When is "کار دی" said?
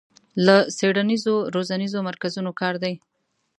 2.61-2.93